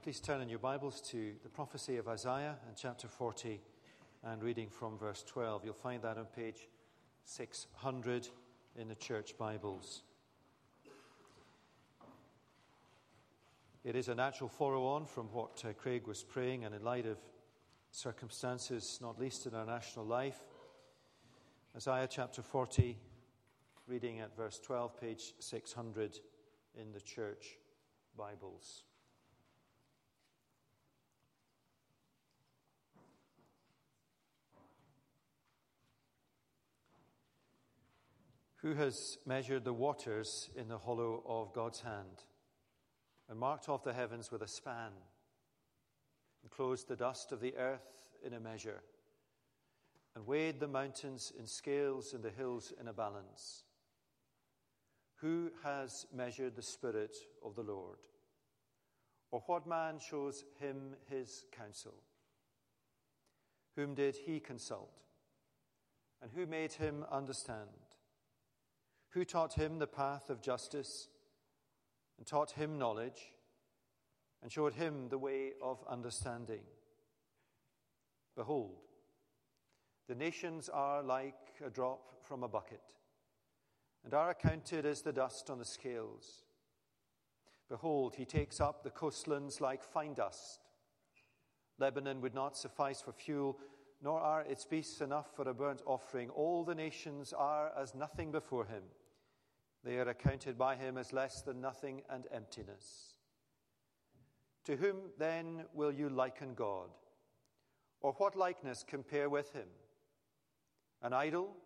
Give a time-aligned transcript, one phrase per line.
[0.00, 3.60] Please turn in your Bibles to the prophecy of Isaiah and chapter 40
[4.24, 5.64] and reading from verse 12.
[5.64, 6.68] You'll find that on page
[7.24, 8.28] 600
[8.76, 10.02] in the church Bibles.
[13.84, 17.06] It is a natural follow on from what uh, Craig was praying, and in light
[17.06, 17.18] of
[17.90, 20.40] circumstances, not least in our national life.
[21.76, 22.96] Isaiah chapter 40,
[23.86, 26.18] reading at verse 12, page 600
[26.80, 27.58] in the church
[28.16, 28.84] Bibles.
[38.62, 42.22] Who has measured the waters in the hollow of God's hand,
[43.28, 44.92] and marked off the heavens with a span,
[46.42, 48.80] and closed the dust of the earth in a measure,
[50.14, 53.64] and weighed the mountains in scales and the hills in a balance?
[55.16, 57.98] Who has measured the Spirit of the Lord?
[59.32, 61.94] Or what man shows him his counsel?
[63.74, 65.02] Whom did he consult?
[66.20, 67.81] And who made him understand?
[69.12, 71.08] Who taught him the path of justice,
[72.18, 73.32] and taught him knowledge,
[74.42, 76.62] and showed him the way of understanding.
[78.36, 78.78] Behold,
[80.08, 82.82] the nations are like a drop from a bucket,
[84.04, 86.44] and are accounted as the dust on the scales.
[87.68, 90.60] Behold, he takes up the coastlands like fine dust.
[91.78, 93.58] Lebanon would not suffice for fuel,
[94.02, 96.30] nor are its beasts enough for a burnt offering.
[96.30, 98.82] All the nations are as nothing before him.
[99.84, 103.14] They are accounted by him as less than nothing and emptiness.
[104.64, 106.90] To whom then will you liken God?
[108.00, 109.68] Or what likeness compare with him?
[111.02, 111.56] An idol?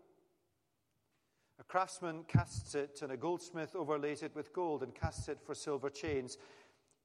[1.59, 5.55] A craftsman casts it, and a goldsmith overlays it with gold and casts it for
[5.55, 6.39] silver chains.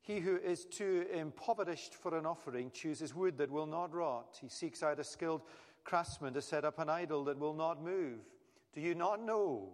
[0.01, 4.37] He who is too impoverished for an offering chooses wood that will not rot.
[4.41, 5.43] He seeks out a skilled
[5.83, 8.19] craftsman to set up an idol that will not move.
[8.73, 9.69] Do you not know?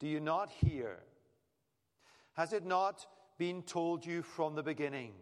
[0.00, 0.98] Do you not hear?
[2.32, 3.06] Has it not
[3.38, 5.12] been told you from the beginning?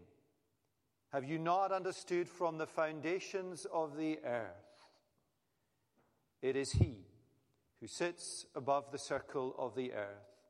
[1.13, 4.87] Have you not understood from the foundations of the earth?
[6.43, 7.07] It is He
[7.81, 10.47] who sits above the circle of the earth,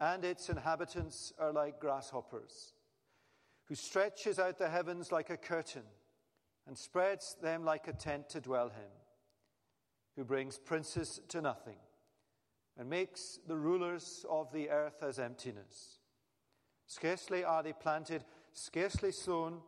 [0.00, 2.74] and its inhabitants are like grasshoppers,
[3.64, 5.82] who stretches out the heavens like a curtain
[6.66, 8.92] and spreads them like a tent to dwell in,
[10.14, 11.78] who brings princes to nothing
[12.78, 15.98] and makes the rulers of the earth as emptiness.
[16.86, 19.58] Scarcely are they planted, scarcely sown,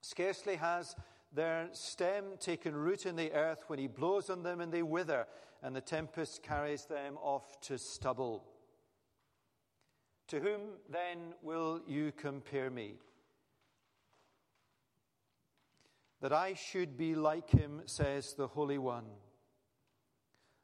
[0.00, 0.94] scarcely has
[1.32, 5.26] their stem taken root in the earth when he blows on them and they wither,
[5.62, 8.44] and the tempest carries them off to stubble.
[10.28, 12.94] To whom then will you compare me?
[16.20, 19.04] That I should be like him, says the Holy One.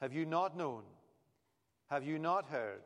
[0.00, 0.82] Have you not known?
[1.90, 2.82] Have you not heard?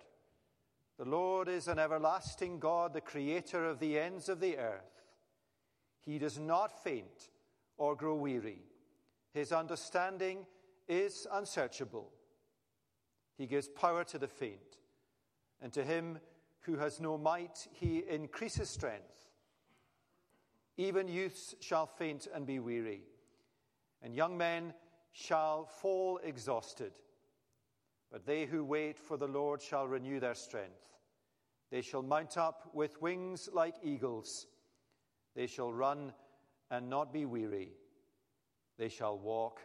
[0.99, 5.03] The Lord is an everlasting God, the creator of the ends of the earth.
[6.01, 7.31] He does not faint
[7.77, 8.63] or grow weary.
[9.33, 10.47] His understanding
[10.89, 12.11] is unsearchable.
[13.37, 14.79] He gives power to the faint,
[15.61, 16.19] and to him
[16.61, 19.29] who has no might, he increases strength.
[20.77, 23.03] Even youths shall faint and be weary,
[24.03, 24.73] and young men
[25.15, 26.93] shall fall exhausted.
[28.11, 30.89] But they who wait for the Lord shall renew their strength.
[31.71, 34.47] They shall mount up with wings like eagles.
[35.35, 36.13] They shall run
[36.71, 37.71] and not be weary.
[38.77, 39.61] They shall walk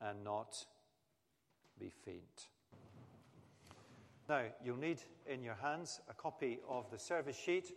[0.00, 0.56] and not
[1.78, 2.48] be faint.
[4.26, 7.72] Now, you'll need in your hands a copy of the service sheet.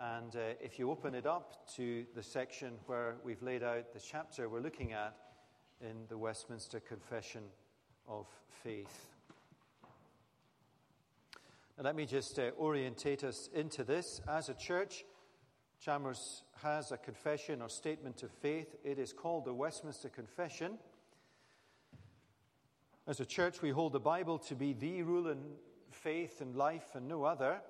[0.00, 4.00] And uh, if you open it up to the section where we've laid out the
[4.00, 5.16] chapter we're looking at
[5.80, 7.42] in the Westminster Confession
[8.08, 8.26] of
[8.62, 9.06] faith.
[11.76, 14.20] Now, let me just uh, orientate us into this.
[14.28, 15.04] As a church,
[15.80, 18.74] Chalmers has a confession or statement of faith.
[18.82, 20.78] It is called the Westminster Confession.
[23.06, 25.38] As a church, we hold the Bible to be the rule in
[25.92, 27.60] faith and life and no other.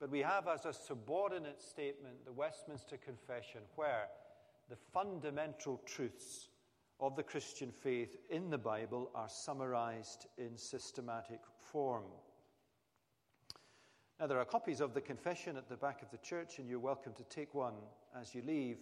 [0.00, 4.08] But we have as a subordinate statement the Westminster Confession, where
[4.68, 6.48] the fundamental truths
[7.00, 12.04] of the Christian faith in the Bible are summarized in systematic form.
[14.18, 16.78] Now, there are copies of the confession at the back of the church, and you're
[16.78, 17.74] welcome to take one
[18.18, 18.78] as you leave.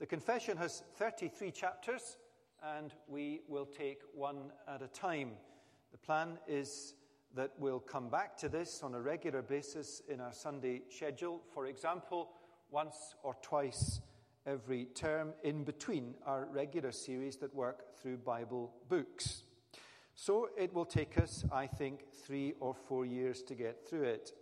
[0.00, 2.16] The confession has 33 chapters,
[2.76, 5.32] and we will take one at a time.
[5.92, 6.94] The plan is
[7.36, 11.40] that we'll come back to this on a regular basis in our Sunday schedule.
[11.54, 12.30] For example,
[12.70, 14.00] once or twice
[14.46, 19.42] every term in between our regular series that work through Bible books.
[20.14, 24.32] So it will take us, I think, three or four years to get through it.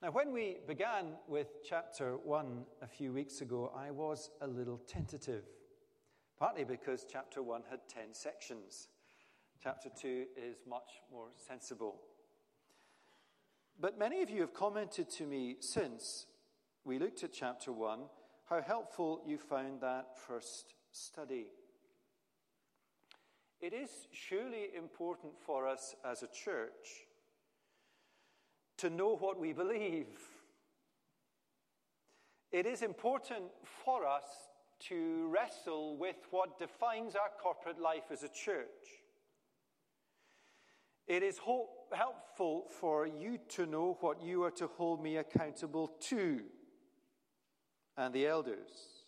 [0.00, 4.80] Now, when we began with chapter one a few weeks ago, I was a little
[4.86, 5.42] tentative,
[6.38, 8.88] partly because chapter one had 10 sections.
[9.60, 11.96] Chapter 2 is much more sensible.
[13.80, 16.26] But many of you have commented to me since
[16.88, 17.98] we looked at chapter 1
[18.48, 21.48] how helpful you found that first study.
[23.60, 27.04] It is surely important for us as a church
[28.78, 30.06] to know what we believe.
[32.52, 33.44] It is important
[33.84, 34.24] for us
[34.88, 39.02] to wrestle with what defines our corporate life as a church.
[41.06, 41.38] It is
[41.92, 46.40] helpful for you to know what you are to hold me accountable to
[47.98, 49.04] and the elders.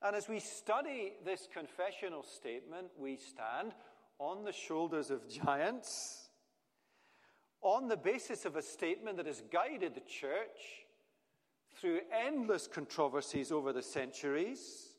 [0.00, 3.72] And as we study this confessional statement, we stand
[4.20, 6.28] on the shoulders of giants,
[7.62, 10.86] on the basis of a statement that has guided the church
[11.80, 14.90] through endless controversies over the centuries,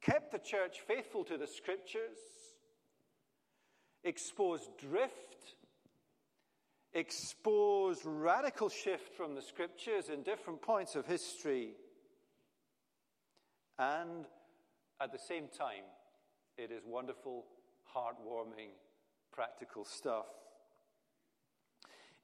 [0.00, 2.16] kept the church faithful to the scriptures
[4.06, 5.56] exposed drift,
[6.96, 11.74] expose radical shift from the scriptures in different points of history,
[13.78, 14.24] and
[15.00, 15.84] at the same time,
[16.56, 17.44] it is wonderful,
[17.94, 18.70] heartwarming,
[19.30, 20.24] practical stuff.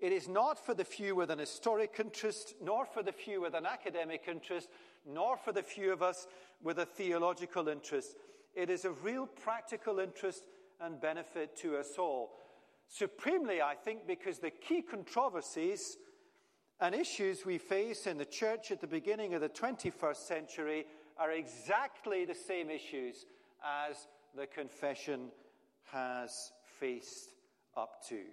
[0.01, 3.55] It is not for the few with an historic interest, nor for the few with
[3.55, 4.71] an academic interest,
[5.07, 6.27] nor for the few of us
[6.63, 8.17] with a theological interest.
[8.55, 10.45] It is of real practical interest
[10.81, 12.33] and benefit to us all.
[12.93, 15.97] Supremely, I think, because the key controversies
[16.79, 20.85] and issues we face in the church at the beginning of the 21st century
[21.17, 23.25] are exactly the same issues
[23.89, 25.31] as the confession
[25.91, 27.31] has faced
[27.79, 28.25] up to.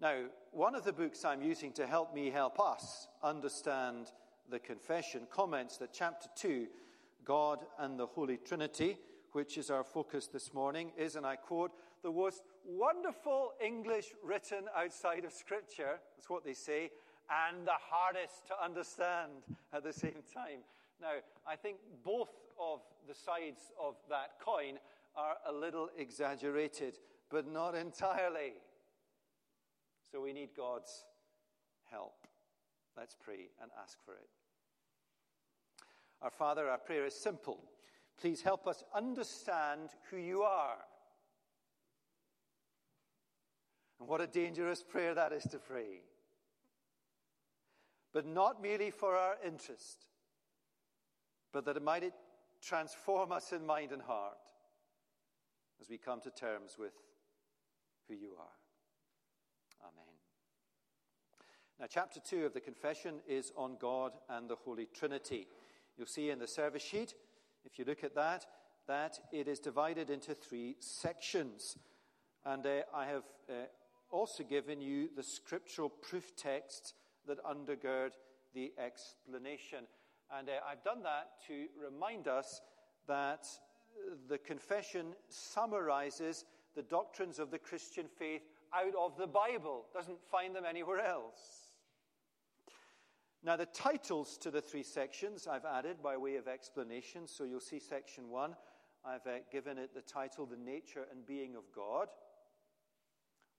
[0.00, 4.12] Now, one of the books I'm using to help me help us understand
[4.48, 6.68] the confession comments that chapter 2,
[7.24, 8.98] God and the Holy Trinity,
[9.32, 11.72] which is our focus this morning, is, and I quote,
[12.02, 16.00] the most wonderful English written outside of Scripture.
[16.16, 16.90] That's what they say,
[17.30, 19.30] and the hardest to understand
[19.72, 20.60] at the same time.
[21.00, 21.14] Now,
[21.46, 22.30] I think both
[22.60, 24.78] of the sides of that coin
[25.16, 26.98] are a little exaggerated,
[27.30, 28.54] but not entirely.
[30.10, 31.04] So we need God's
[31.90, 32.26] help.
[32.96, 34.28] Let's pray and ask for it.
[36.20, 37.58] Our Father, our prayer is simple.
[38.20, 40.76] Please help us understand who you are.
[44.02, 46.00] And what a dangerous prayer that is to pray.
[48.12, 50.06] But not merely for our interest,
[51.52, 52.12] but that it might
[52.60, 54.38] transform us in mind and heart
[55.80, 56.94] as we come to terms with
[58.08, 59.86] who you are.
[59.86, 60.04] Amen.
[61.78, 65.46] Now, chapter 2 of the confession is on God and the Holy Trinity.
[65.96, 67.14] You'll see in the service sheet
[67.64, 68.46] if you look at that,
[68.88, 71.78] that it is divided into three sections.
[72.44, 73.52] And uh, I have uh,
[74.12, 76.94] also given you the scriptural proof texts
[77.26, 78.10] that undergird
[78.54, 79.86] the explanation.
[80.30, 82.60] And uh, I've done that to remind us
[83.08, 83.46] that
[84.28, 88.42] the confession summarizes the doctrines of the Christian faith
[88.74, 91.68] out of the Bible, doesn't find them anywhere else.
[93.44, 97.26] Now, the titles to the three sections I've added by way of explanation.
[97.26, 98.54] So you'll see section one.
[99.04, 102.06] I've uh, given it the title, The Nature and Being of God.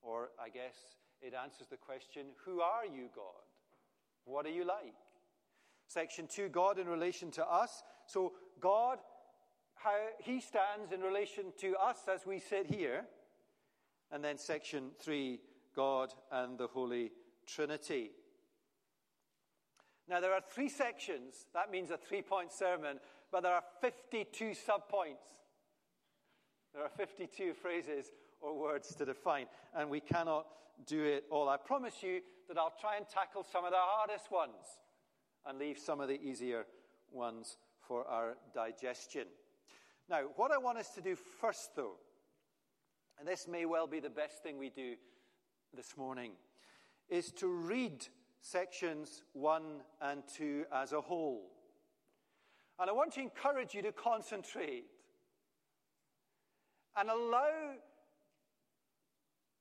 [0.04, 0.76] Or I guess
[1.20, 3.24] it answers the question, Who are you, God?
[4.26, 4.94] What are you like?
[5.88, 7.82] Section two, God in relation to us.
[8.06, 8.98] So, God,
[9.74, 13.04] how he stands in relation to us as we sit here.
[14.10, 15.40] And then section three,
[15.74, 17.10] God and the Holy
[17.46, 18.10] Trinity.
[20.08, 21.46] Now, there are three sections.
[21.54, 23.00] That means a three point sermon,
[23.32, 25.32] but there are 52 subpoints.
[26.74, 28.10] There are 52 phrases
[28.44, 30.46] or words to define, and we cannot
[30.86, 31.48] do it all.
[31.48, 34.80] I promise you that I'll try and tackle some of the hardest ones
[35.46, 36.66] and leave some of the easier
[37.10, 39.26] ones for our digestion.
[40.08, 41.96] Now, what I want us to do first, though,
[43.18, 44.94] and this may well be the best thing we do
[45.74, 46.32] this morning,
[47.08, 48.06] is to read
[48.40, 49.62] sections 1
[50.02, 51.50] and 2 as a whole.
[52.78, 54.84] And I want to encourage you to concentrate
[56.96, 57.74] and allow,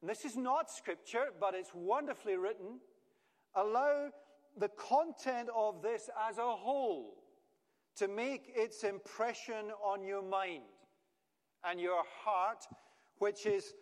[0.04, 2.82] and this is not scripture, but it's wonderfully written,
[3.56, 4.10] allow
[4.58, 7.24] the content of this as a whole
[7.96, 10.64] to make its impression on your mind
[11.64, 12.66] and your heart,
[13.20, 13.76] which is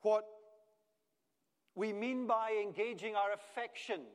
[0.00, 0.24] what
[1.74, 4.08] we mean by engaging our affections.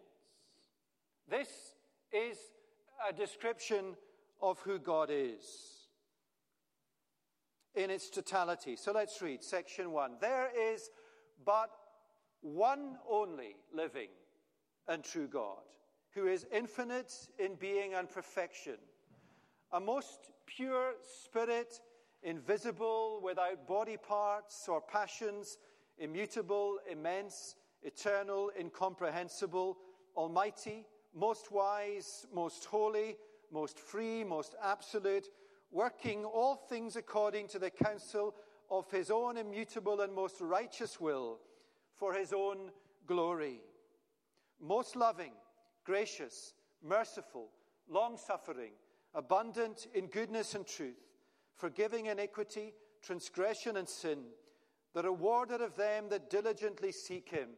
[1.30, 1.50] This
[2.12, 2.40] is
[3.08, 3.96] a description
[4.42, 5.44] of who God is
[7.76, 8.76] in its totality.
[8.76, 10.14] So let's read section one.
[10.20, 10.90] There is
[11.46, 11.70] but
[12.42, 14.10] one only living
[14.88, 15.64] and true God,
[16.14, 18.76] who is infinite in being and perfection,
[19.72, 20.94] a most pure
[21.26, 21.80] spirit,
[22.22, 25.58] invisible, without body parts or passions,
[25.98, 29.78] immutable, immense, eternal, incomprehensible,
[30.16, 30.86] almighty,
[31.16, 33.16] most wise, most holy,
[33.52, 35.30] most free, most absolute
[35.72, 38.36] working all things according to the counsel
[38.74, 41.40] of his own immutable and most righteous will,
[41.96, 42.72] for his own
[43.06, 43.62] glory.
[44.60, 45.34] Most loving,
[45.84, 47.50] gracious, merciful,
[47.88, 48.72] long suffering,
[49.14, 50.98] abundant in goodness and truth,
[51.56, 54.20] forgiving iniquity, transgression, and sin,
[54.96, 57.50] the rewarder of them that diligently seek him,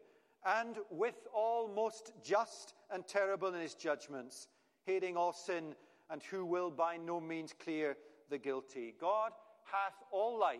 [0.45, 4.48] and withal most just and terrible in his judgments,
[4.86, 5.75] hating all sin
[6.10, 7.95] and who will by no means clear
[8.29, 8.93] the guilty.
[9.00, 9.31] God
[9.63, 10.60] hath all life,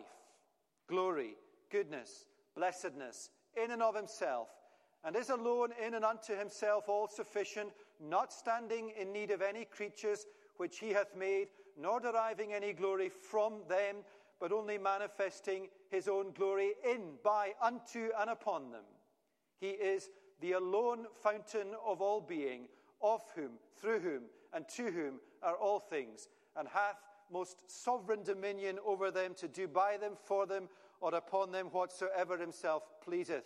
[0.88, 1.36] glory,
[1.70, 3.30] goodness, blessedness
[3.62, 4.48] in and of himself,
[5.04, 9.64] and is alone in and unto himself all sufficient, not standing in need of any
[9.64, 10.26] creatures
[10.56, 13.96] which he hath made, nor deriving any glory from them,
[14.40, 18.84] but only manifesting his own glory in, by, unto, and upon them.
[19.58, 22.68] He is the alone fountain of all being,
[23.02, 26.96] of whom, through whom, and to whom are all things, and hath
[27.32, 30.68] most sovereign dominion over them to do by them, for them,
[31.00, 33.44] or upon them whatsoever himself pleaseth.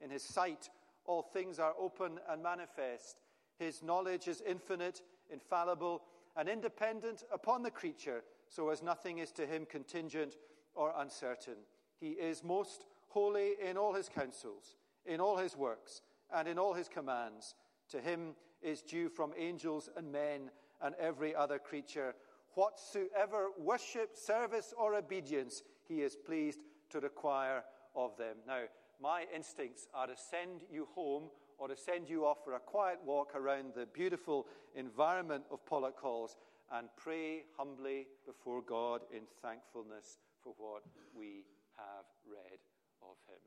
[0.00, 0.70] In his sight,
[1.04, 3.22] all things are open and manifest.
[3.58, 6.02] His knowledge is infinite, infallible,
[6.36, 10.36] and independent upon the creature, so as nothing is to him contingent
[10.74, 11.56] or uncertain.
[11.98, 16.74] He is most holy in all his counsels, in all his works, and in all
[16.74, 17.54] his commands.
[17.90, 22.14] To him is due from angels and men and every other creature
[22.54, 27.64] whatsoever worship, service, or obedience he is pleased to require
[27.94, 28.36] of them.
[28.46, 28.62] Now,
[29.00, 32.98] my instincts are to send you home or to send you off for a quiet
[33.04, 36.36] walk around the beautiful environment of Pollock Halls
[36.72, 40.82] and pray humbly before God in thankfulness for what
[41.16, 41.44] we
[41.76, 42.58] have read
[43.02, 43.40] of him.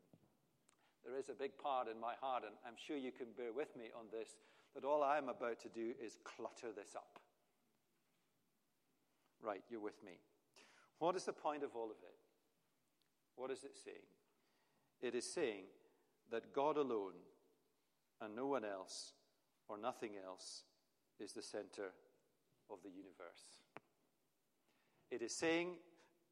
[1.05, 3.75] There is a big part in my heart, and I'm sure you can bear with
[3.75, 4.35] me on this,
[4.75, 7.20] that all I'm about to do is clutter this up.
[9.41, 10.19] Right, you're with me.
[10.99, 12.15] What is the point of all of it?
[13.35, 13.97] What is it saying?
[15.01, 15.63] It is saying
[16.29, 17.13] that God alone
[18.21, 19.13] and no one else
[19.67, 20.63] or nothing else
[21.19, 21.91] is the center
[22.69, 23.61] of the universe.
[25.09, 25.71] It is saying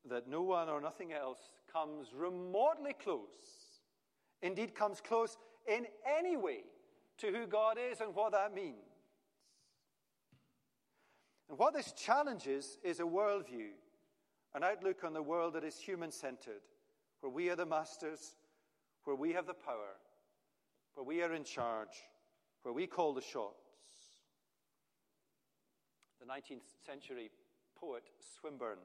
[0.09, 1.39] that no one or nothing else
[1.71, 3.81] comes remotely close,
[4.41, 5.37] indeed, comes close
[5.67, 6.61] in any way
[7.17, 8.88] to who God is and what that means.
[11.50, 13.72] And what this challenges is a worldview,
[14.53, 16.62] an outlook on the world that is human centered,
[17.22, 18.36] where we are the masters,
[19.03, 19.98] where we have the power,
[20.94, 22.03] where we are in charge,
[22.62, 23.56] where we call the shots.
[26.20, 27.32] The 19th century
[27.75, 28.03] poet
[28.39, 28.77] Swinburne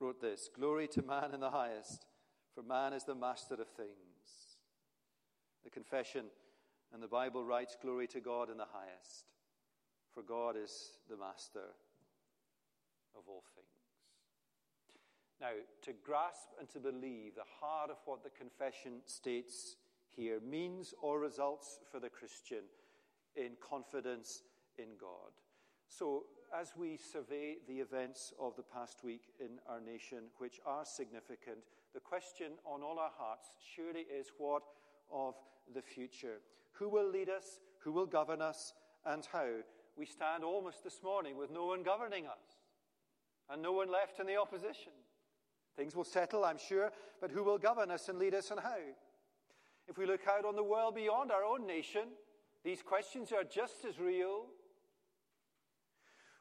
[0.00, 2.06] wrote this Glory to man in the highest,
[2.54, 3.90] for man is the master of things.
[5.64, 6.26] The confession
[6.94, 9.26] and the Bible writes, Glory to God in the highest,
[10.14, 11.74] for God is the master
[13.16, 13.66] of all things.
[15.40, 15.52] Now,
[15.82, 19.76] to grasp and to believe the heart of what the confession states
[20.08, 22.64] here means or results for the Christian
[23.36, 24.42] in confidence
[24.76, 25.32] in God.
[25.88, 26.24] So,
[26.58, 31.58] as we survey the events of the past week in our nation, which are significant,
[31.94, 34.62] the question on all our hearts surely is what
[35.10, 35.34] of
[35.74, 36.40] the future?
[36.72, 37.60] Who will lead us?
[37.80, 38.74] Who will govern us?
[39.06, 39.48] And how?
[39.96, 42.59] We stand almost this morning with no one governing us
[43.50, 44.92] and no one left in the opposition.
[45.76, 48.76] Things will settle, I'm sure, but who will govern us and lead us and how?
[49.88, 52.02] If we look out on the world beyond our own nation,
[52.64, 54.46] these questions are just as real.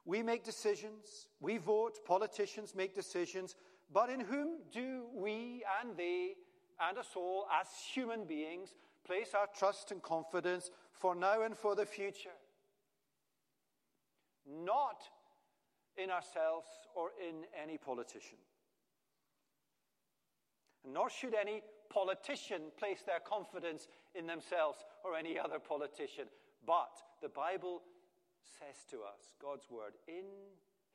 [0.06, 3.56] We make decisions, we vote, politicians make decisions,
[3.92, 6.34] but in whom do we and they
[6.80, 8.74] and us all, as human beings,
[9.06, 12.30] place our trust and confidence for now and for the future?
[14.48, 15.04] Not
[16.02, 18.38] in ourselves or in any politician.
[20.86, 26.26] Nor should any politician place their confidence in themselves or any other politician.
[26.66, 27.82] But the Bible
[28.44, 30.26] says to us, God's word, in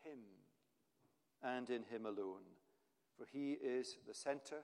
[0.03, 0.21] Him
[1.43, 2.47] and in Him alone.
[3.19, 4.63] For He is the center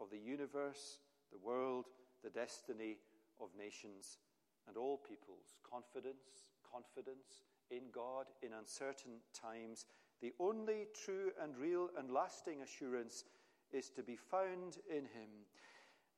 [0.00, 0.98] of the universe,
[1.32, 1.86] the world,
[2.22, 2.98] the destiny
[3.40, 4.18] of nations
[4.66, 5.56] and all peoples.
[5.68, 9.86] Confidence, confidence in God in uncertain times.
[10.20, 13.24] The only true and real and lasting assurance
[13.72, 15.46] is to be found in Him.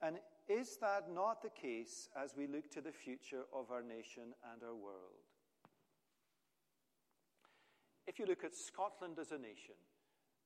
[0.01, 4.35] And is that not the case as we look to the future of our nation
[4.53, 5.27] and our world?
[8.07, 9.75] If you look at Scotland as a nation,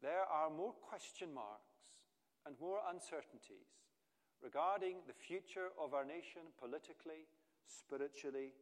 [0.03, 1.95] there are more question marks
[2.45, 3.71] and more uncertainties
[4.43, 7.31] regarding the future of our nation politically,
[7.67, 8.53] spiritually,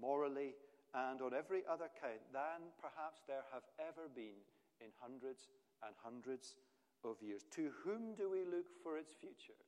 [0.00, 0.54] morally,
[0.94, 4.42] and on every other count than perhaps there have ever been
[4.80, 5.48] in hundreds
[5.86, 6.56] and hundreds
[7.04, 7.44] of years.
[7.56, 9.58] To whom do we look for its future?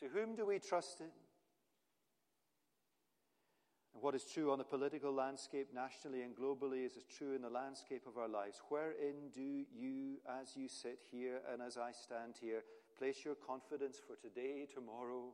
[0.00, 1.10] To whom do we trust in?
[3.94, 7.40] And what is true on the political landscape nationally and globally is as true in
[7.40, 8.60] the landscape of our lives.
[8.68, 12.62] Wherein do you, as you sit here and as I stand here,
[12.98, 15.32] place your confidence for today, tomorrow,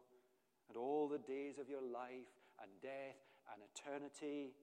[0.68, 2.30] and all the days of your life
[2.62, 3.18] and death
[3.52, 4.54] and eternity?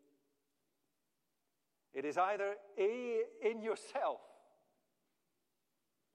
[1.93, 4.19] It is either A, in yourself,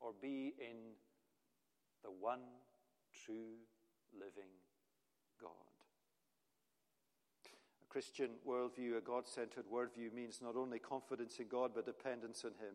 [0.01, 0.77] or B, in
[2.03, 2.41] the one
[3.25, 3.57] true
[4.13, 4.51] living
[5.41, 5.51] God.
[7.83, 12.45] A Christian worldview, a God centered worldview, means not only confidence in God, but dependence
[12.45, 12.75] on Him.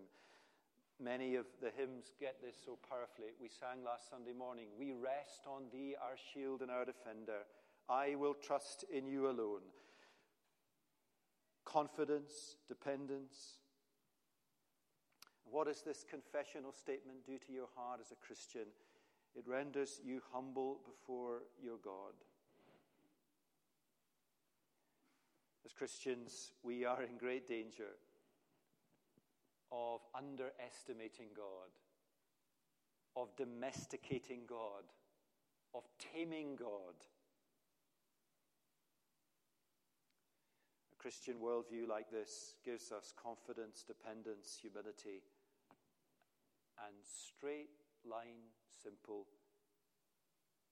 [1.02, 3.30] Many of the hymns get this so powerfully.
[3.40, 7.48] We sang last Sunday morning, We rest on Thee, our shield and our defender.
[7.88, 9.62] I will trust in you alone.
[11.72, 13.60] Confidence, dependence.
[15.52, 18.66] What does this confessional statement do to your heart as a Christian?
[19.36, 22.14] It renders you humble before your God.
[25.64, 27.94] As Christians, we are in great danger
[29.72, 31.70] of underestimating God,
[33.16, 34.86] of domesticating God,
[35.76, 36.96] of taming God.
[41.00, 45.24] Christian worldview like this gives us confidence, dependence, humility,
[46.86, 47.70] and straight
[48.06, 48.52] line
[48.84, 49.26] simple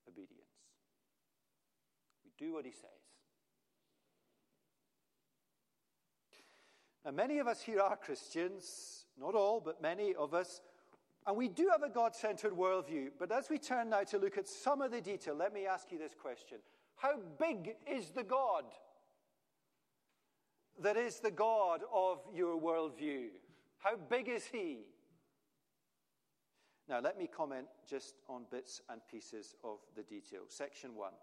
[0.07, 0.41] obedience.
[2.25, 2.89] We do what he says.
[7.05, 10.59] Now, many of us here are Christians, not all, but many of us,
[11.25, 13.11] and we do have a God centered worldview.
[13.17, 15.89] But as we turn now to look at some of the detail, let me ask
[15.89, 16.57] you this question
[16.97, 18.65] How big is the God
[20.81, 23.27] that is the God of your worldview?
[23.79, 24.79] How big is he?
[26.89, 30.41] Now, let me comment just on bits and pieces of the detail.
[30.47, 31.13] Section one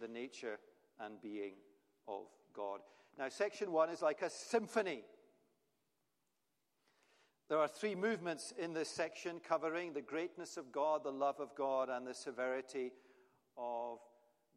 [0.00, 0.58] the nature
[1.00, 1.52] and being
[2.08, 2.80] of God.
[3.16, 5.02] Now, section one is like a symphony.
[7.48, 11.54] There are three movements in this section covering the greatness of God, the love of
[11.54, 12.92] God, and the severity
[13.56, 13.98] of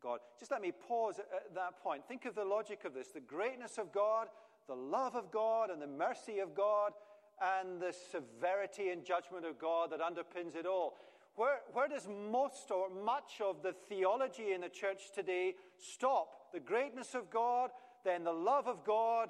[0.02, 0.20] God.
[0.40, 2.08] Just let me pause at that point.
[2.08, 4.28] Think of the logic of this the greatness of God,
[4.68, 6.94] the love of God, and the mercy of God
[7.42, 10.96] and the severity and judgment of God that underpins it all.
[11.36, 16.52] Where, where does most or much of the theology in the church today stop?
[16.52, 17.70] The greatness of God,
[18.04, 19.30] then the love of God,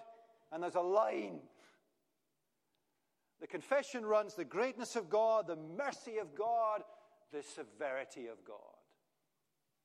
[0.52, 1.40] and there's a line.
[3.42, 6.84] The confession runs the greatness of God, the mercy of God,
[7.34, 8.58] the severity of God.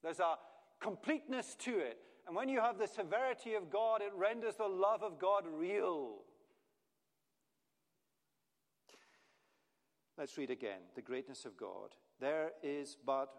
[0.05, 0.37] There's a
[0.83, 1.99] completeness to it.
[2.27, 6.19] And when you have the severity of God, it renders the love of God real.
[10.19, 11.91] Let's read again the greatness of God.
[12.21, 13.31] There is but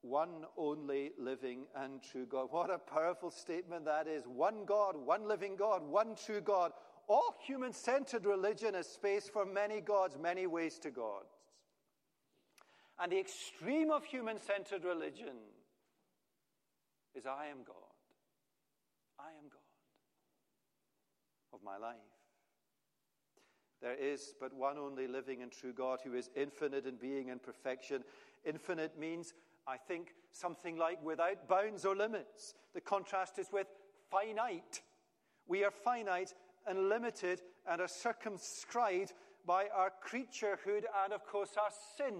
[0.00, 2.48] one only living and true God.
[2.50, 4.24] What a powerful statement that is.
[4.26, 6.72] One God, one living God, one true God.
[7.08, 11.22] All human centered religion is space for many gods, many ways to God.
[12.98, 15.36] And the extreme of human centered religion
[17.16, 17.76] is I am God.
[19.18, 19.60] I am God
[21.52, 21.96] of my life.
[23.80, 27.42] There is but one only living and true God who is infinite in being and
[27.42, 28.04] perfection.
[28.44, 29.34] Infinite means,
[29.66, 32.54] I think, something like without bounds or limits.
[32.74, 33.66] The contrast is with
[34.10, 34.82] finite.
[35.46, 36.34] We are finite
[36.66, 39.12] and limited and are circumscribed
[39.46, 42.14] by our creaturehood and, of course, our sin.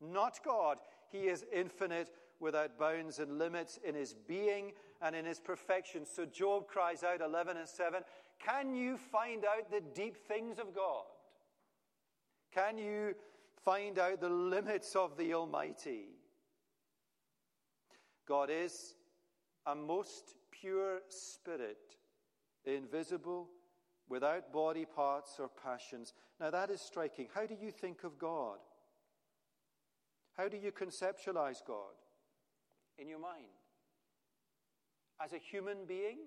[0.00, 0.78] Not God.
[1.12, 6.04] He is infinite without bounds and limits in his being and in his perfection.
[6.04, 8.02] So Job cries out, 11 and 7,
[8.44, 11.04] Can you find out the deep things of God?
[12.52, 13.14] Can you
[13.64, 16.06] find out the limits of the Almighty?
[18.26, 18.94] God is
[19.66, 21.96] a most pure spirit,
[22.64, 23.48] invisible,
[24.08, 26.12] without body parts or passions.
[26.40, 27.28] Now that is striking.
[27.34, 28.58] How do you think of God?
[30.36, 31.94] How do you conceptualize God?
[32.98, 33.46] In your mind.
[35.22, 36.18] As a human being?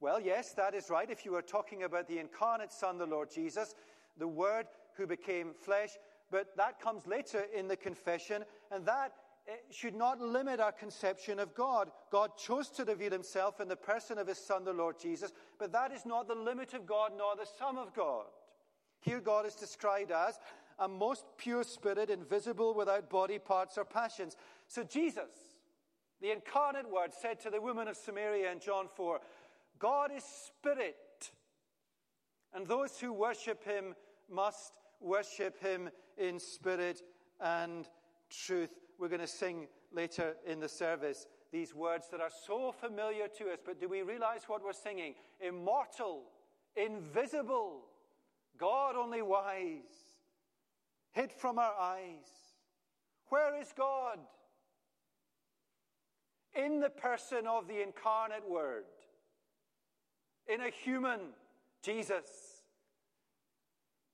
[0.00, 1.10] Well, yes, that is right.
[1.10, 3.74] If you are talking about the incarnate Son, the Lord Jesus,
[4.18, 5.90] the Word who became flesh,
[6.30, 9.12] but that comes later in the confession, and that
[9.48, 11.90] eh, should not limit our conception of God.
[12.10, 15.72] God chose to reveal himself in the person of his Son, the Lord Jesus, but
[15.72, 18.26] that is not the limit of God nor the sum of God.
[19.00, 20.38] Here, God is described as
[20.78, 24.36] a most pure spirit, invisible, without body parts or passions.
[24.68, 25.30] So, Jesus,
[26.20, 29.20] the incarnate Word, said to the woman of Samaria in John 4
[29.78, 31.32] God is spirit,
[32.54, 33.94] and those who worship him
[34.30, 37.02] must worship him in spirit
[37.40, 37.86] and
[38.30, 43.28] truth we're going to sing later in the service these words that are so familiar
[43.28, 45.14] to us, but do we realize what we're singing?
[45.40, 46.24] Immortal,
[46.76, 47.82] invisible,
[48.58, 50.05] God only wise,
[51.16, 52.28] hid from our eyes.
[53.30, 54.18] Where is God?
[56.54, 58.84] In the person of the incarnate Word,
[60.46, 61.20] in a human,
[61.82, 62.26] Jesus.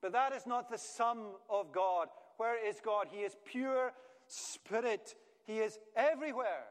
[0.01, 2.09] But that is not the sum of God.
[2.37, 3.09] Where is God?
[3.11, 3.93] He is pure
[4.27, 5.15] Spirit.
[5.45, 6.65] He is everywhere.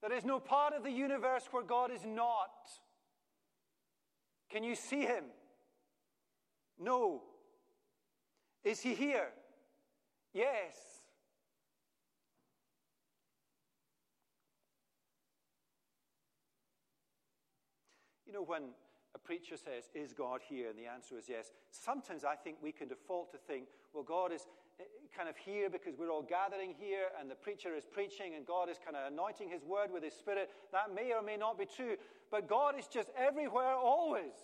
[0.00, 2.50] There is no part of the universe where God is not.
[4.48, 5.24] Can you see him?
[6.78, 7.22] No.
[8.64, 9.28] Is he here?
[10.32, 10.76] Yes.
[18.26, 18.64] You know, when
[19.14, 20.68] a preacher says, Is God here?
[20.68, 21.50] And the answer is yes.
[21.70, 24.46] Sometimes I think we can default to think, Well, God is
[24.78, 24.84] eh,
[25.16, 28.68] kind of here because we're all gathering here and the preacher is preaching and God
[28.68, 30.50] is kind of anointing his word with his spirit.
[30.72, 31.96] That may or may not be true,
[32.30, 34.34] but God is just everywhere always.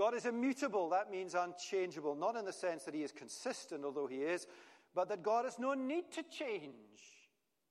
[0.00, 0.88] God is immutable.
[0.88, 4.46] That means unchangeable, not in the sense that he is consistent, although he is,
[4.94, 6.72] but that God has no need to change.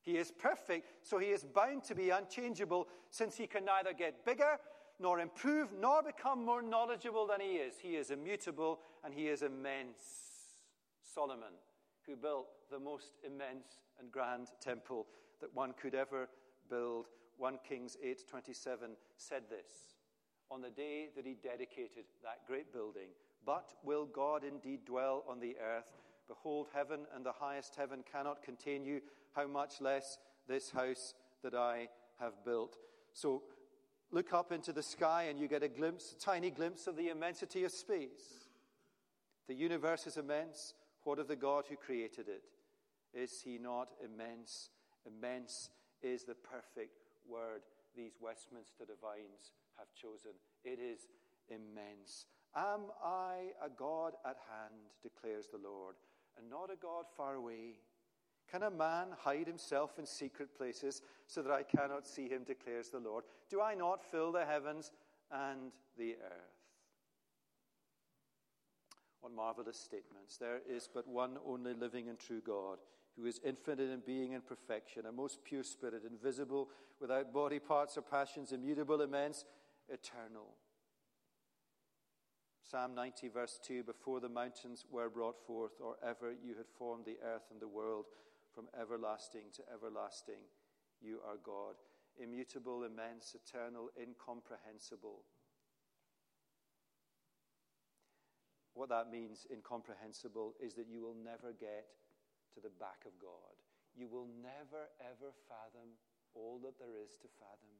[0.00, 4.24] He is perfect, so he is bound to be unchangeable since he can neither get
[4.24, 4.58] bigger
[5.00, 7.74] nor improve, nor become more knowledgeable than he is.
[7.82, 9.98] He is immutable and he is immense.
[11.02, 11.58] Solomon,
[12.06, 15.08] who built the most immense and grand temple
[15.40, 16.28] that one could ever
[16.68, 19.89] build, 1 Kings 8:27 said this
[20.50, 23.08] on the day that he dedicated that great building.
[23.46, 25.92] But will God indeed dwell on the earth?
[26.28, 29.00] Behold, heaven and the highest heaven cannot contain you,
[29.34, 32.76] how much less this house that I have built.
[33.12, 33.42] So
[34.10, 37.08] look up into the sky and you get a glimpse, a tiny glimpse of the
[37.08, 38.48] immensity of space.
[39.48, 40.74] The universe is immense.
[41.04, 42.42] What of the God who created it?
[43.12, 44.70] Is he not immense?
[45.06, 45.70] Immense
[46.02, 47.62] is the perfect word
[47.96, 50.32] these Westminster divines have chosen.
[50.64, 51.08] It is
[51.48, 52.26] immense.
[52.54, 55.96] Am I a God at hand, declares the Lord,
[56.36, 57.78] and not a God far away?
[58.50, 62.88] Can a man hide himself in secret places so that I cannot see him, declares
[62.88, 63.24] the Lord?
[63.48, 64.90] Do I not fill the heavens
[65.30, 66.56] and the earth?
[69.20, 70.36] What marvelous statements.
[70.36, 72.78] There is but one only living and true God,
[73.16, 76.68] who is infinite in being and perfection, a most pure spirit, invisible,
[77.00, 79.44] without body parts or passions, immutable, immense,
[79.88, 80.54] eternal.
[82.62, 87.04] Psalm 90, verse 2 Before the mountains were brought forth, or ever you had formed
[87.04, 88.06] the earth and the world,
[88.54, 90.42] from everlasting to everlasting,
[91.00, 91.74] you are God.
[92.22, 95.22] Immutable, immense, eternal, incomprehensible.
[98.74, 101.86] What that means, incomprehensible, is that you will never get
[102.54, 103.54] to the back of God.
[103.94, 105.98] You will never, ever fathom
[106.34, 107.74] all that there is to fathom.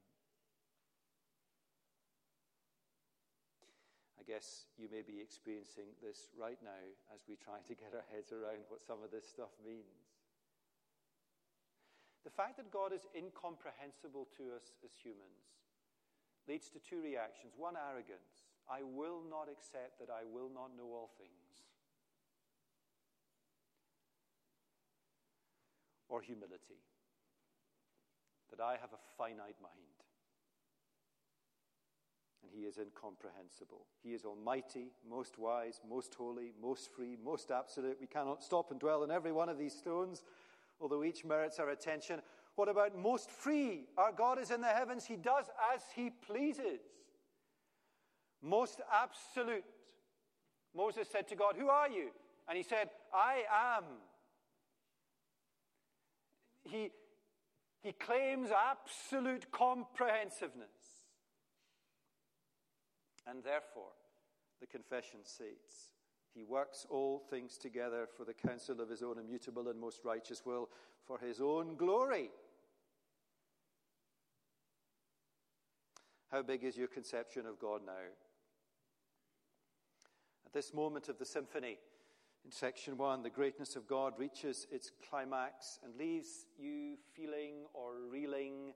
[4.19, 8.05] I guess you may be experiencing this right now as we try to get our
[8.13, 10.13] heads around what some of this stuff means.
[12.21, 15.57] The fact that God is incomprehensible to us as humans
[16.45, 17.57] leads to two reactions.
[17.57, 18.45] One, arrogance.
[18.69, 21.40] I will not accept that I will not know all things.
[26.11, 26.83] Or humility,
[28.49, 29.91] that I have a finite mind
[32.41, 33.85] and he is incomprehensible.
[34.03, 37.97] He is almighty, most wise, most holy, most free, most absolute.
[37.99, 40.23] We cannot stop and dwell on every one of these stones,
[40.79, 42.21] although each merits our attention.
[42.55, 43.85] What about most free?
[43.97, 46.81] Our God is in the heavens, he does as he pleases.
[48.41, 49.63] Most absolute.
[50.75, 52.09] Moses said to God, Who are you?
[52.49, 53.43] And he said, I
[53.77, 53.83] am.
[56.63, 56.89] He,
[57.81, 60.69] he claims absolute comprehensiveness.
[63.27, 63.91] And therefore,
[64.59, 65.93] the confession states,
[66.33, 70.43] He works all things together for the counsel of His own immutable and most righteous
[70.45, 70.69] will,
[71.05, 72.29] for His own glory.
[76.31, 77.91] How big is your conception of God now?
[80.45, 81.77] At this moment of the symphony,
[82.45, 87.93] in section one, the greatness of God reaches its climax and leaves you feeling or
[88.09, 88.73] reeling,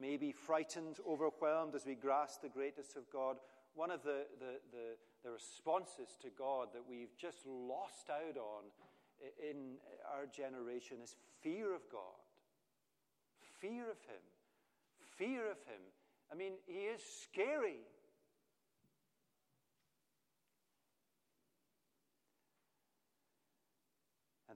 [0.00, 3.36] maybe frightened, overwhelmed as we grasp the greatness of God
[3.76, 4.86] one of the, the, the,
[5.22, 8.64] the, responses to God that we've just lost out on
[9.38, 9.76] in
[10.16, 12.24] our generation is fear of God,
[13.60, 14.24] fear of Him,
[15.16, 15.80] fear of Him.
[16.32, 17.84] I mean, He is scary.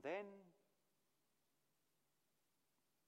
[0.01, 0.25] And then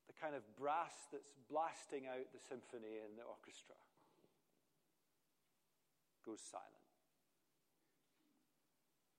[0.06, 3.73] the kind of brass that's blasting out the symphony in the orchestra
[6.23, 6.69] goes silent.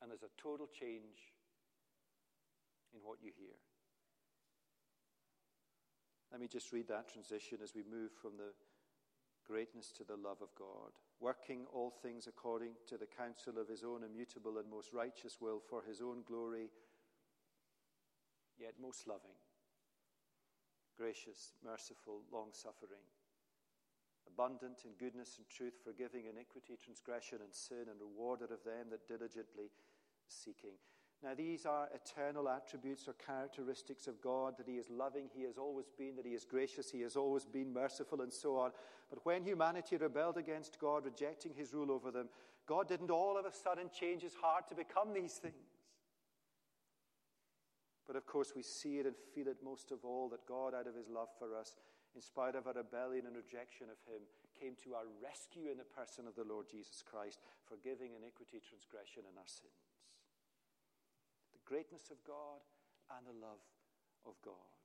[0.01, 1.35] And there's a total change
[2.95, 3.59] in what you hear.
[6.31, 8.55] Let me just read that transition as we move from the
[9.47, 13.85] greatness to the love of God, working all things according to the counsel of his
[13.85, 16.71] own immutable and most righteous will for his own glory,
[18.59, 19.37] yet most loving,
[20.97, 23.03] gracious, merciful, long suffering
[24.27, 29.07] abundant in goodness and truth, forgiving iniquity, transgression, and sin, and rewarder of them that
[29.07, 29.71] diligently
[30.29, 30.75] seeking.
[31.23, 35.57] Now, these are eternal attributes or characteristics of God that He is loving, He has
[35.57, 38.73] always been, that He is gracious, He has always been merciful, and so on.
[39.09, 42.29] But when humanity rebelled against God, rejecting His rule over them,
[42.67, 45.74] God didn't all of a sudden change His heart to become these things.
[48.07, 50.87] But of course, we see it and feel it most of all that God, out
[50.87, 51.77] of His love for us,
[52.15, 54.23] in spite of our rebellion and rejection of him,
[54.55, 59.27] came to our rescue in the person of the Lord Jesus Christ, forgiving iniquity, transgression,
[59.27, 59.99] and our sins.
[61.51, 62.63] The greatness of God
[63.11, 63.59] and the love
[64.23, 64.79] of God.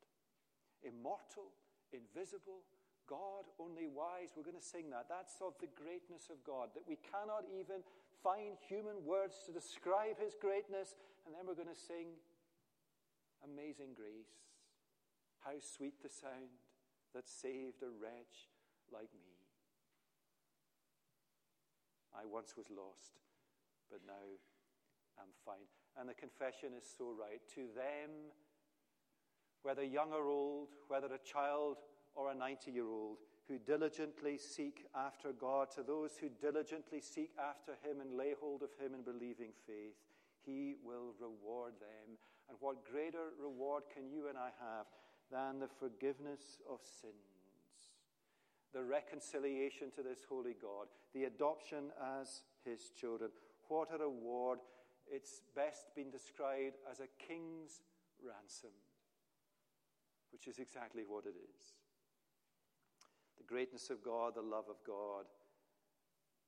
[0.81, 1.53] Immortal,
[1.93, 2.65] invisible,
[3.05, 4.33] God only wise.
[4.33, 5.05] We're going to sing that.
[5.05, 7.85] That's of the greatness of God, that we cannot even
[8.25, 10.97] find human words to describe his greatness.
[11.29, 12.17] And then we're going to sing
[13.43, 14.35] Amazing Grace.
[15.39, 16.59] How sweet the sound
[17.13, 18.49] that saved a wretch
[18.91, 19.39] like me.
[22.13, 23.21] I once was lost,
[23.89, 24.27] but now
[25.19, 25.67] am fine.
[25.97, 27.41] And the confession is so right.
[27.55, 28.31] To them,
[29.63, 31.77] whether young or old, whether a child
[32.15, 37.31] or a 90 year old, who diligently seek after God, to those who diligently seek
[37.39, 39.97] after Him and lay hold of Him in believing faith,
[40.45, 42.17] He will reward them.
[42.49, 44.87] And what greater reward can you and I have
[45.31, 47.93] than the forgiveness of sins,
[48.73, 53.29] the reconciliation to this holy God, the adoption as his children.
[53.67, 54.59] What a reward!
[55.05, 57.81] It's best been described as a king's
[58.21, 58.73] ransom,
[60.31, 61.77] which is exactly what it is.
[63.37, 65.25] The greatness of God, the love of God.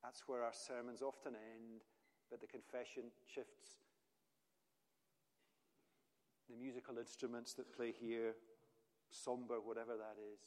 [0.04, 1.82] That's where our sermons often end,
[2.30, 3.78] but the confession shifts
[6.52, 8.36] the musical instruments that play here
[9.10, 10.40] somber, whatever that is,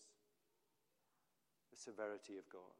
[1.70, 2.76] the severity of God.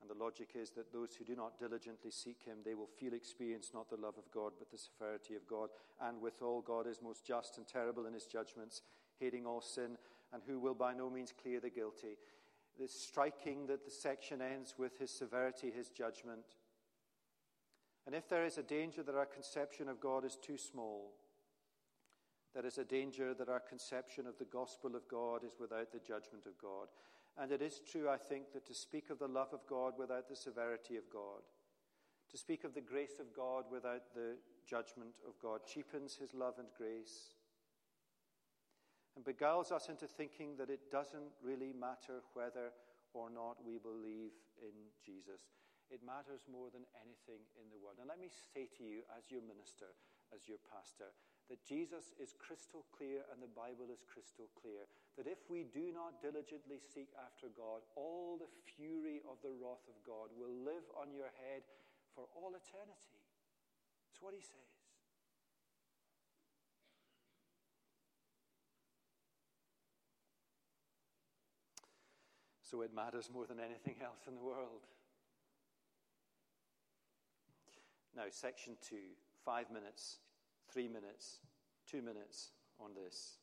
[0.00, 3.14] And the logic is that those who do not diligently seek Him, they will feel,
[3.14, 5.70] experience not the love of God, but the severity of God.
[6.00, 8.82] And withal, God is most just and terrible in His judgments,
[9.18, 9.96] hating all sin,
[10.32, 12.18] and who will by no means clear the guilty.
[12.78, 16.44] It's striking that the section ends with His severity, His judgment.
[18.06, 21.12] And if there is a danger that our conception of God is too small,
[22.54, 25.98] there is a danger that our conception of the gospel of God is without the
[25.98, 26.88] judgment of God.
[27.36, 30.28] And it is true, I think, that to speak of the love of God without
[30.28, 31.42] the severity of God,
[32.30, 36.54] to speak of the grace of God without the judgment of God, cheapens his love
[36.58, 37.34] and grace
[39.16, 42.70] and beguiles us into thinking that it doesn't really matter whether
[43.14, 44.72] or not we believe in
[45.04, 45.40] Jesus.
[45.86, 48.02] It matters more than anything in the world.
[48.02, 49.94] And let me say to you, as your minister,
[50.34, 51.14] as your pastor,
[51.46, 54.90] that Jesus is crystal clear and the Bible is crystal clear.
[55.14, 59.86] That if we do not diligently seek after God, all the fury of the wrath
[59.86, 61.62] of God will live on your head
[62.18, 63.22] for all eternity.
[64.10, 64.66] That's what he says.
[72.66, 74.82] So it matters more than anything else in the world.
[78.16, 80.18] Now, section two, five minutes,
[80.72, 81.40] three minutes,
[81.90, 82.50] two minutes
[82.80, 83.36] on this.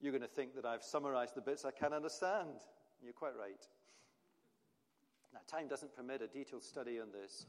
[0.00, 2.60] You're going to think that I've summarized the bits I can understand.
[3.02, 3.60] You're quite right.
[5.32, 7.46] Now, time doesn't permit a detailed study on this.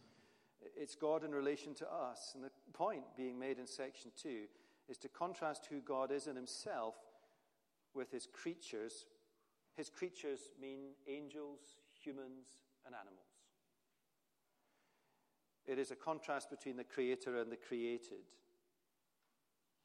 [0.76, 2.32] It's God in relation to us.
[2.36, 4.44] And the point being made in section two
[4.90, 6.96] is to contrast who God is in himself
[7.94, 9.06] with his creatures
[9.76, 11.60] his creatures mean angels,
[11.94, 13.31] humans, and animals.
[15.68, 18.26] It is a contrast between the creator and the created.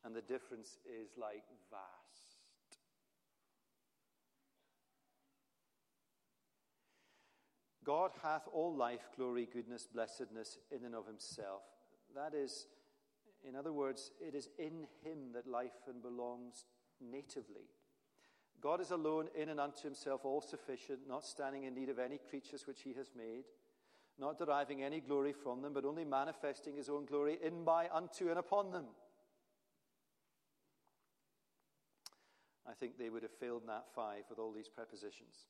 [0.05, 2.27] And the difference is like vast.
[7.85, 11.63] God hath all life, glory, goodness, blessedness in and of himself.
[12.17, 12.67] That is,
[13.49, 16.65] in other words, it is in him that life and belongs
[17.01, 17.71] natively.
[18.61, 22.19] God is alone in and unto himself, all sufficient, not standing in need of any
[22.19, 23.45] creatures which he has made,
[24.19, 28.29] not deriving any glory from them, but only manifesting his own glory in, by, unto,
[28.29, 28.87] and upon them.
[32.69, 35.47] I think they would have failed in that five with all these prepositions.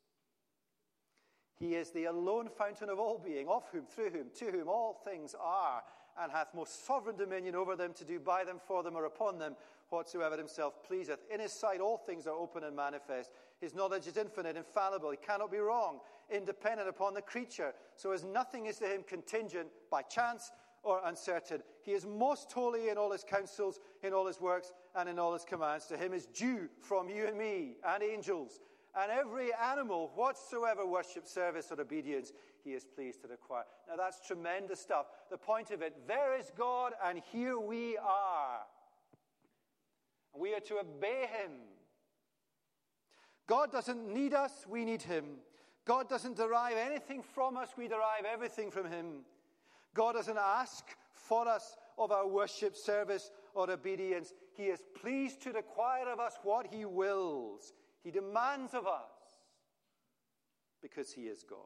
[1.59, 5.01] He is the alone fountain of all being, of whom, through whom, to whom all
[5.05, 5.83] things are,
[6.21, 9.39] and hath most sovereign dominion over them to do by them, for them, or upon
[9.39, 9.57] them
[9.91, 11.21] whatsoever himself pleaseth.
[11.33, 13.31] In his sight all things are open and manifest.
[13.61, 15.11] His knowledge is infinite, infallible.
[15.11, 16.01] He cannot be wrong,
[16.31, 20.51] independent upon the creature, so as nothing is to him contingent by chance
[20.83, 21.63] or uncertain.
[21.83, 25.33] He is most holy in all his counsels, in all his works, and in all
[25.33, 25.87] his commands.
[25.87, 28.61] To him is due from you and me and angels
[28.97, 32.33] and every animal whatsoever worship, service, or obedience
[32.65, 33.65] he is pleased to require.
[33.89, 35.07] Now that's tremendous stuff.
[35.31, 38.61] The point of it there is God, and here we are.
[40.35, 41.53] We are to obey him.
[43.47, 45.25] God doesn't need us, we need him.
[45.85, 49.25] God doesn't derive anything from us, we derive everything from him.
[49.95, 54.35] God doesn't ask for us of our worship, service, or obedience.
[54.53, 57.73] He is pleased to require of us what he wills.
[58.07, 59.11] He demands of us
[60.81, 61.59] because he is God.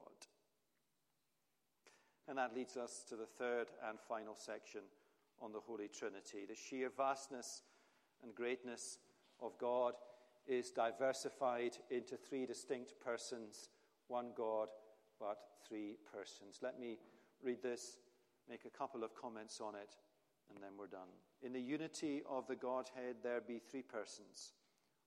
[2.27, 4.81] And that leads us to the third and final section
[5.43, 6.47] on the Holy Trinity.
[6.49, 7.61] The sheer vastness
[8.23, 8.97] and greatness
[9.43, 9.93] of God
[10.49, 13.69] is diversified into three distinct persons
[14.09, 14.69] one God,
[15.21, 16.61] but three persons.
[16.63, 16.97] Let me
[17.45, 17.99] read this,
[18.49, 19.95] make a couple of comments on it,
[20.49, 21.11] and then we're done.
[21.43, 24.55] In the unity of the Godhead, there be three persons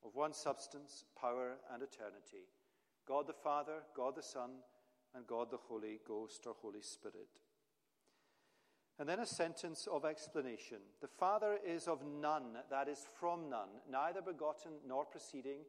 [0.05, 2.47] of one substance, power, and eternity
[3.07, 4.51] God the Father, God the Son,
[5.15, 7.27] and God the Holy Ghost or Holy Spirit.
[8.99, 10.77] And then a sentence of explanation.
[11.01, 15.59] The Father is of none, that is, from none, neither begotten nor proceeding.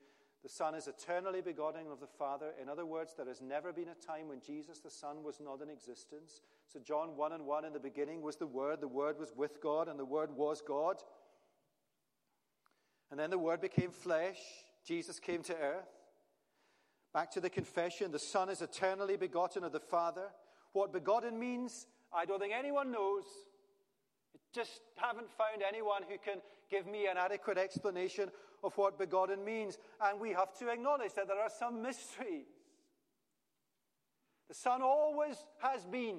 [0.42, 2.52] The Son is eternally begotten of the Father.
[2.60, 5.62] In other words, there has never been a time when Jesus the Son was not
[5.62, 6.42] in existence.
[6.68, 9.62] So, John 1 and 1 in the beginning was the Word, the Word was with
[9.62, 10.96] God, and the Word was God.
[13.14, 14.40] And then the Word became flesh.
[14.84, 15.86] Jesus came to earth.
[17.12, 20.32] Back to the confession the Son is eternally begotten of the Father.
[20.72, 23.22] What begotten means I don't think anyone knows.
[24.34, 28.32] I just haven't found anyone who can give me an adequate explanation
[28.64, 29.78] of what begotten means.
[30.02, 32.48] And we have to acknowledge that there are some mysteries.
[34.48, 36.18] The Son always has been,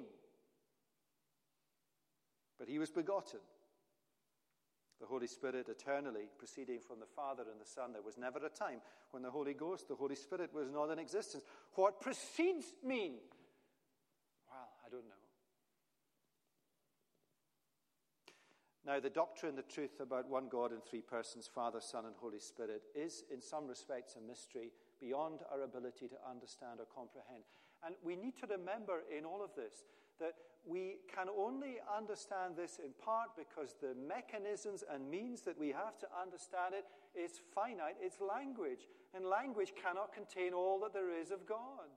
[2.58, 3.42] but he was begotten.
[5.00, 7.92] The Holy Spirit eternally proceeding from the Father and the Son.
[7.92, 8.80] There was never a time
[9.12, 11.44] when the Holy Ghost, the Holy Spirit, was not in existence.
[11.74, 13.16] What precedes mean?
[14.50, 15.26] Well, I don't know.
[18.86, 22.40] Now, the doctrine, the truth about one God in three persons, Father, Son, and Holy
[22.40, 24.72] Spirit, is in some respects a mystery
[25.02, 27.44] beyond our ability to understand or comprehend.
[27.84, 29.84] And we need to remember in all of this
[30.20, 30.36] that
[30.66, 35.98] we can only understand this in part because the mechanisms and means that we have
[36.00, 36.86] to understand it
[37.18, 38.88] is finite, it's language.
[39.14, 41.90] And language cannot contain all that there is of God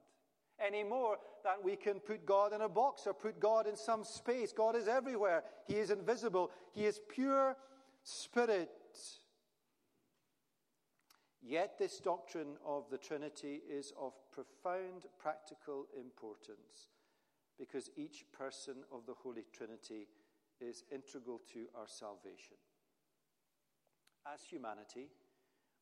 [0.63, 4.03] any more than we can put God in a box or put God in some
[4.03, 4.51] space.
[4.51, 7.55] God is everywhere, He is invisible, He is pure
[8.03, 8.69] spirit.
[11.41, 16.89] Yet, this doctrine of the Trinity is of profound practical importance
[17.59, 20.07] because each person of the Holy Trinity
[20.61, 22.57] is integral to our salvation.
[24.25, 25.09] As humanity,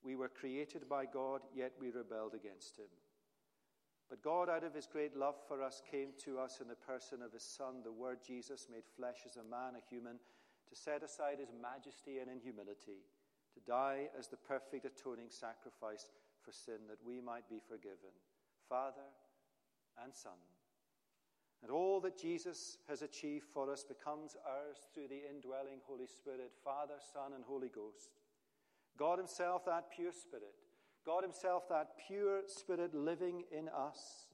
[0.03, 2.89] we were created by God, yet we rebelled against Him.
[4.09, 7.21] But God, out of His great love for us, came to us in the person
[7.21, 10.17] of His Son, the Word Jesus, made flesh as a man, a human,
[10.69, 13.05] to set aside His majesty and in humility
[13.57, 16.11] to die as the perfect atoning sacrifice
[16.43, 18.13] for sin that we might be forgiven,
[18.69, 19.09] Father
[20.03, 20.37] and Son.
[21.67, 26.53] And all that Jesus has achieved for us becomes ours through the indwelling Holy Spirit,
[26.63, 28.11] Father, Son, and Holy Ghost.
[28.97, 30.55] God Himself, that pure Spirit,
[31.05, 34.27] God Himself, that pure Spirit living in us.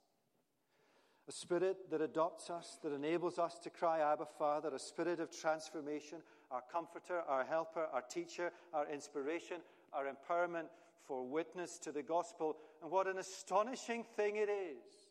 [1.27, 5.31] A spirit that adopts us, that enables us to cry, Abba, Father, a spirit of
[5.35, 6.19] transformation,
[6.51, 9.57] our comforter, our helper, our teacher, our inspiration,
[9.91, 10.67] our empowerment
[11.07, 12.57] for witness to the gospel.
[12.83, 15.02] And what an astonishing thing it is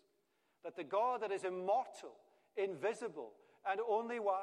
[0.64, 2.14] that the God that is immortal,
[2.56, 3.32] invisible,
[3.68, 4.38] and only wise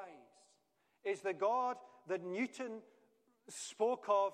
[1.04, 2.82] is the God that Newton
[3.48, 4.34] spoke of.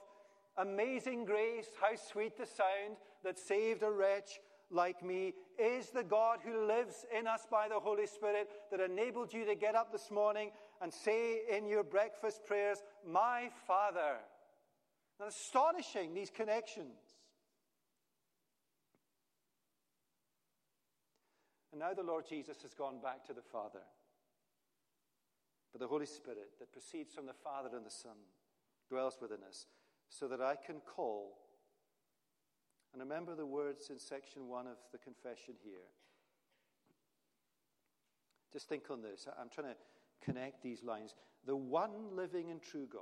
[0.58, 4.40] Amazing grace, how sweet the sound that saved a wretch
[4.72, 9.34] like me is the God who lives in us by the Holy Spirit that enabled
[9.34, 14.18] you to get up this morning and say in your breakfast prayers, My Father.
[15.20, 17.05] Now, astonishing, these connections.
[21.76, 23.82] And now the Lord Jesus has gone back to the Father.
[25.74, 28.16] But the Holy Spirit that proceeds from the Father and the Son
[28.90, 29.66] dwells within us
[30.08, 31.34] so that I can call
[32.94, 35.92] and remember the words in section one of the confession here.
[38.54, 39.28] Just think on this.
[39.38, 39.76] I'm trying to
[40.24, 41.14] connect these lines.
[41.46, 43.02] The one living and true God,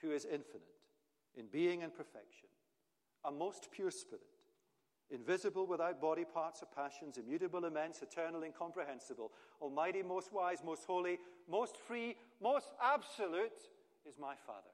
[0.00, 0.62] who is infinite
[1.36, 2.46] in being and perfection,
[3.24, 4.22] a most pure spirit,
[5.12, 11.18] invisible without body parts or passions, immutable, immense, eternal, incomprehensible, almighty, most wise, most holy,
[11.48, 13.68] most free, most absolute,
[14.08, 14.72] is my Father.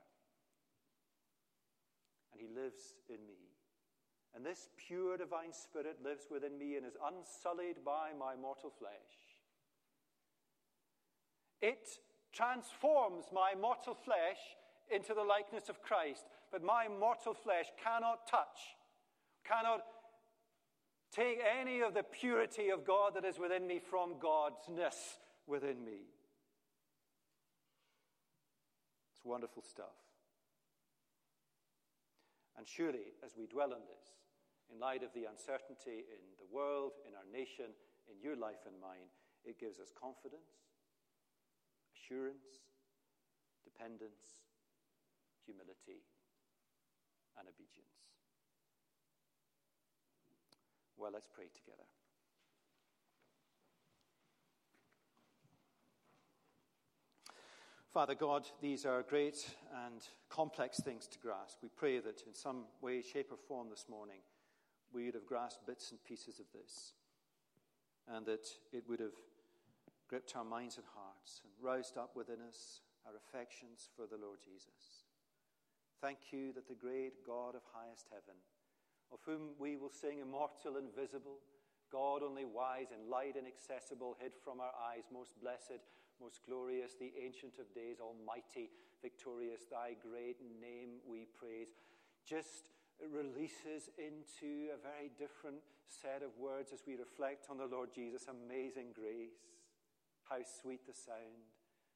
[2.32, 3.49] And he lives in me.
[4.34, 8.93] And this pure divine spirit lives within me and is unsullied by my mortal flesh.
[11.61, 11.89] It
[12.32, 14.39] transforms my mortal flesh
[14.91, 18.76] into the likeness of Christ, but my mortal flesh cannot touch,
[19.45, 19.82] cannot
[21.15, 26.07] take any of the purity of God that is within me from God'sness within me.
[29.13, 29.97] It's wonderful stuff.
[32.57, 34.19] And surely, as we dwell on this,
[34.73, 37.73] in light of the uncertainty in the world, in our nation,
[38.11, 39.09] in your life and mine,
[39.45, 40.69] it gives us confidence,
[41.95, 42.67] assurance,
[43.65, 44.45] dependence,
[45.47, 46.05] humility,
[47.39, 48.18] and obedience.
[50.99, 51.85] Well, let's pray together.
[57.93, 59.49] Father God, these are great
[59.87, 61.59] and complex things to grasp.
[61.63, 64.19] We pray that in some way, shape, or form this morning,
[64.93, 66.95] we would have grasped bits and pieces of this,
[68.09, 69.17] and that it would have
[70.09, 74.39] gripped our minds and hearts and roused up within us our affections for the Lord
[74.45, 75.07] Jesus.
[76.01, 78.39] Thank you that the great God of highest heaven,
[79.13, 81.41] of whom we will sing immortal, invisible,
[81.91, 85.81] God only wise and light inaccessible, hid from our eyes, most blessed,
[86.21, 88.69] most glorious, the ancient of days, almighty,
[89.01, 91.73] victorious, thy great name we praise.
[92.29, 92.69] Just
[93.01, 98.27] releases into a very different set of words as we reflect on the Lord Jesus.
[98.29, 99.41] Amazing grace.
[100.29, 101.49] How sweet the sound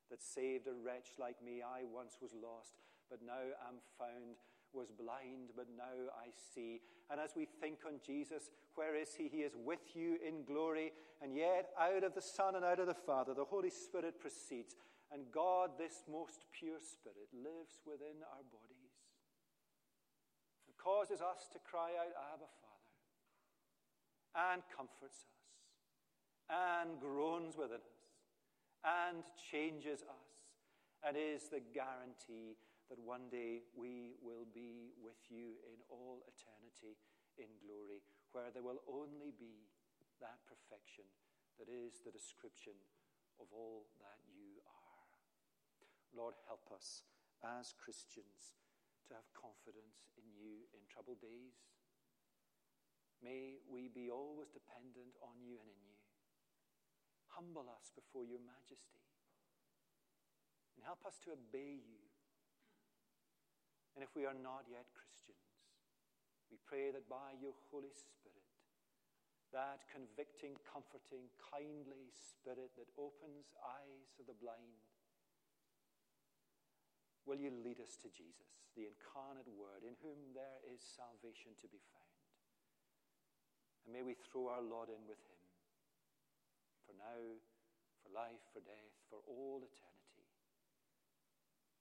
[0.08, 1.60] that saved a wretch like me.
[1.60, 4.40] I once was lost, but now am found.
[4.74, 6.80] Was blind, but now I see.
[7.10, 9.28] And as we think on Jesus, where is he?
[9.28, 10.92] He is with you in glory.
[11.20, 14.74] And yet, out of the Son and out of the Father, the Holy Spirit proceeds.
[15.12, 18.72] And God, this most pure Spirit, lives within our bodies
[20.82, 22.90] causes us to cry out, Abba, Father,
[24.50, 25.46] and comforts us,
[26.50, 28.02] and groans within us,
[28.82, 30.28] and changes us,
[31.06, 32.58] and is the guarantee
[32.92, 37.00] that one day we will be with you in all eternity
[37.40, 38.04] in glory,
[38.36, 39.64] where there will only be
[40.20, 41.08] that perfection
[41.56, 42.76] that is the description
[43.40, 45.08] of all that you are.
[46.12, 47.08] Lord, help us
[47.40, 48.60] as Christians
[49.08, 51.64] to have confidence in you in troubled days.
[53.24, 55.96] May we be always dependent on you and in you.
[57.40, 59.00] Humble us before your majesty
[60.76, 62.11] and help us to obey you.
[63.94, 65.36] And if we are not yet Christians,
[66.52, 68.44] We pray that by your Holy Spirit,
[69.56, 74.84] that convicting, comforting, kindly Spirit that opens eyes of the blind,
[77.24, 81.72] will you lead us to Jesus, the incarnate Word, in whom there is salvation to
[81.72, 82.20] be found?
[83.88, 85.40] And may we throw our lot in with Him
[86.84, 87.40] for now,
[88.04, 90.28] for life, for death, for all eternity.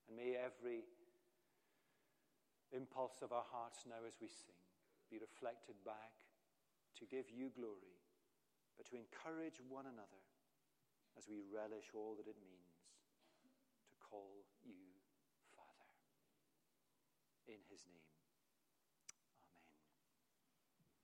[0.08, 0.88] And may every
[2.72, 4.58] impulse of our hearts now as we sing
[5.12, 6.24] be reflected back
[6.96, 8.00] to give you glory,
[8.80, 10.24] but to encourage one another
[11.20, 12.80] as we relish all that it means
[13.92, 14.80] to call you
[15.52, 15.92] Father.
[17.52, 18.11] In his name.